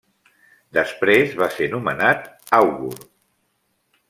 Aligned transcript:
Després 0.77 1.35
va 1.41 1.51
ser 1.57 1.69
nomenat 1.75 2.27
àugur. 2.63 2.93